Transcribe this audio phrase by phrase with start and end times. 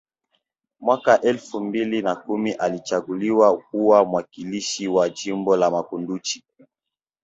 [0.79, 6.43] Mwaka elfu mbili na kumi alichaguliwa kuwa mwakilishi wa jimbo la Makunduchi